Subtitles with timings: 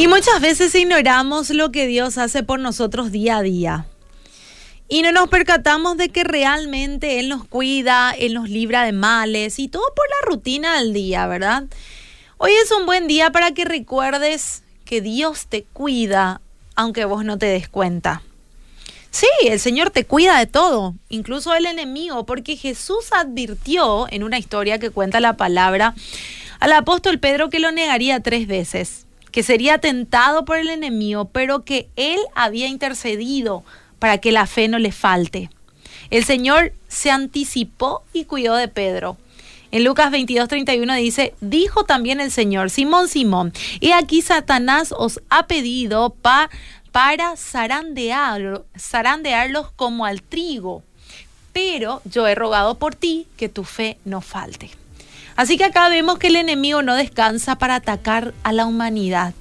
[0.00, 3.84] Y muchas veces ignoramos lo que Dios hace por nosotros día a día.
[4.88, 9.58] Y no nos percatamos de que realmente Él nos cuida, Él nos libra de males
[9.58, 11.64] y todo por la rutina del día, ¿verdad?
[12.38, 16.40] Hoy es un buen día para que recuerdes que Dios te cuida
[16.76, 18.22] aunque vos no te des cuenta.
[19.10, 24.38] Sí, el Señor te cuida de todo, incluso el enemigo, porque Jesús advirtió en una
[24.38, 25.94] historia que cuenta la palabra
[26.58, 31.64] al apóstol Pedro que lo negaría tres veces que sería tentado por el enemigo, pero
[31.64, 33.64] que él había intercedido
[33.98, 35.50] para que la fe no le falte.
[36.10, 39.16] El Señor se anticipó y cuidó de Pedro.
[39.72, 45.20] En Lucas 22, 31 dice, dijo también el Señor, Simón, Simón, y aquí Satanás os
[45.30, 50.82] ha pedido para zarandear, zarandearlos como al trigo,
[51.52, 54.70] pero yo he rogado por ti que tu fe no falte.
[55.40, 59.32] Así que acá vemos que el enemigo no descansa para atacar a la humanidad.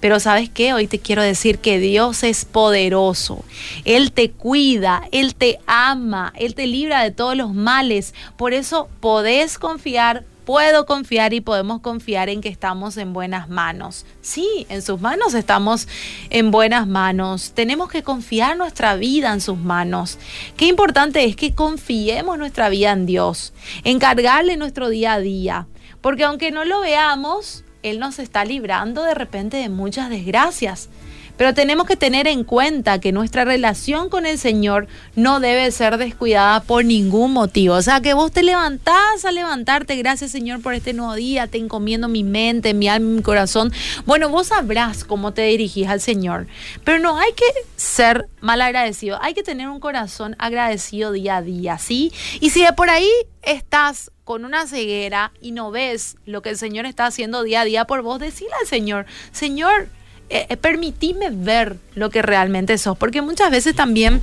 [0.00, 3.44] Pero sabes qué, hoy te quiero decir que Dios es poderoso.
[3.84, 8.12] Él te cuida, Él te ama, Él te libra de todos los males.
[8.36, 14.06] Por eso podés confiar puedo confiar y podemos confiar en que estamos en buenas manos.
[14.22, 15.88] Sí, en sus manos estamos
[16.30, 17.50] en buenas manos.
[17.52, 20.18] Tenemos que confiar nuestra vida en sus manos.
[20.56, 23.52] Qué importante es que confiemos nuestra vida en Dios,
[23.82, 25.66] encargarle nuestro día a día.
[26.00, 30.88] Porque aunque no lo veamos, Él nos está librando de repente de muchas desgracias.
[31.36, 35.98] Pero tenemos que tener en cuenta que nuestra relación con el Señor no debe ser
[35.98, 37.74] descuidada por ningún motivo.
[37.74, 41.58] O sea, que vos te levantás a levantarte, gracias Señor por este nuevo día, te
[41.58, 43.72] encomiendo mi mente, mi alma, mi corazón.
[44.04, 46.46] Bueno, vos sabrás cómo te dirigís al Señor.
[46.84, 47.44] Pero no hay que
[47.76, 52.12] ser mal agradecido, hay que tener un corazón agradecido día a día, ¿sí?
[52.40, 53.10] Y si de por ahí
[53.42, 57.64] estás con una ceguera y no ves lo que el Señor está haciendo día a
[57.64, 59.88] día por vos, decile al Señor, Señor,
[60.28, 64.22] eh, eh, permitime ver lo que realmente sos, porque muchas veces también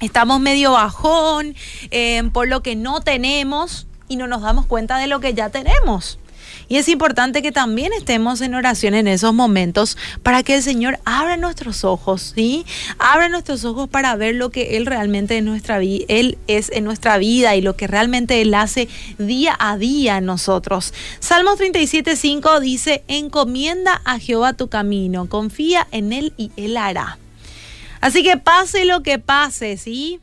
[0.00, 1.54] estamos medio bajón
[1.90, 5.50] eh, por lo que no tenemos y no nos damos cuenta de lo que ya
[5.50, 6.18] tenemos.
[6.68, 10.98] Y es importante que también estemos en oración en esos momentos para que el Señor
[11.04, 12.66] abra nuestros ojos, ¿sí?
[12.98, 17.18] Abra nuestros ojos para ver lo que Él realmente en nuestra Él es en nuestra
[17.18, 20.92] vida y lo que realmente Él hace día a día en nosotros.
[21.20, 27.18] Salmos 37, 5 dice, encomienda a Jehová tu camino, confía en Él y Él hará.
[28.00, 30.20] Así que pase lo que pase, ¿sí?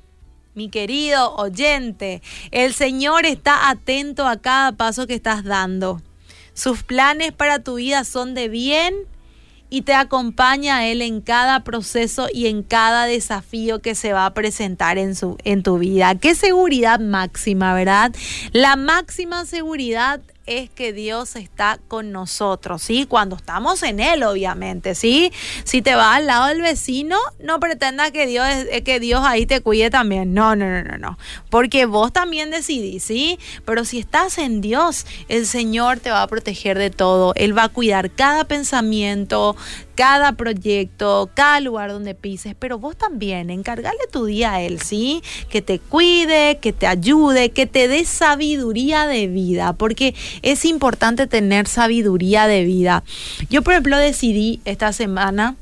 [0.56, 2.22] mi querido oyente,
[2.52, 6.02] el Señor está atento a cada paso que estás dando.
[6.54, 8.94] Sus planes para tu vida son de bien
[9.70, 14.28] y te acompaña a Él en cada proceso y en cada desafío que se va
[14.28, 16.14] a presentar en, su, en tu vida.
[16.14, 18.14] Qué seguridad máxima, ¿verdad?
[18.52, 23.06] La máxima seguridad es que Dios está con nosotros, ¿sí?
[23.08, 25.32] Cuando estamos en Él, obviamente, ¿sí?
[25.64, 28.46] Si te vas al lado del vecino, no pretendas que Dios,
[28.84, 30.34] que Dios ahí te cuide también.
[30.34, 31.18] No, no, no, no, no.
[31.50, 33.40] Porque vos también decidís, ¿sí?
[33.66, 37.34] Pero si estás en Dios, el Señor te va a proteger de todo.
[37.36, 39.56] Él va a cuidar cada pensamiento,
[39.96, 45.22] cada proyecto, cada lugar donde pises, pero vos también, encargarle tu día a Él, ¿sí?
[45.50, 51.28] Que te cuide, que te ayude, que te dé sabiduría de vida, porque es importante
[51.28, 53.04] tener sabiduría de vida.
[53.50, 55.56] Yo, por ejemplo, decidí esta semana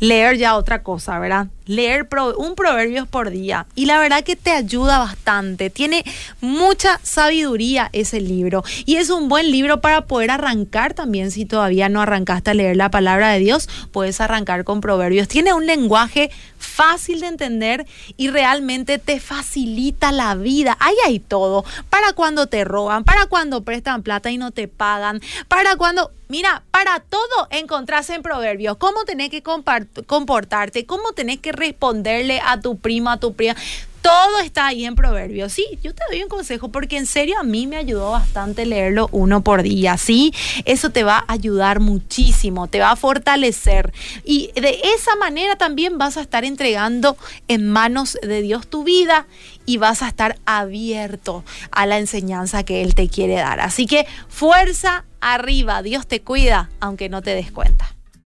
[0.00, 1.48] leer ya otra cosa, ¿verdad?
[1.66, 5.70] Leer un proverbio por día y la verdad que te ayuda bastante.
[5.70, 6.04] Tiene
[6.40, 11.88] mucha sabiduría ese libro y es un buen libro para poder arrancar también si todavía
[11.88, 15.28] no arrancaste a leer la palabra de Dios, puedes arrancar con proverbios.
[15.28, 17.86] Tiene un lenguaje fácil de entender
[18.16, 20.76] y realmente te facilita la vida.
[20.80, 25.20] Ahí hay todo, para cuando te roban, para cuando prestan plata y no te pagan,
[25.48, 31.51] para cuando Mira, para todo encontrás en proverbios cómo tenés que comportarte, cómo tenés que
[31.52, 33.56] responderle a tu primo, a tu prima.
[34.02, 35.52] Todo está ahí en Proverbios.
[35.52, 39.08] Sí, yo te doy un consejo porque en serio a mí me ayudó bastante leerlo
[39.12, 39.96] uno por día.
[39.96, 43.92] Sí, eso te va a ayudar muchísimo, te va a fortalecer.
[44.24, 47.16] Y de esa manera también vas a estar entregando
[47.46, 49.28] en manos de Dios tu vida
[49.66, 53.60] y vas a estar abierto a la enseñanza que Él te quiere dar.
[53.60, 57.94] Así que fuerza arriba, Dios te cuida, aunque no te des cuenta.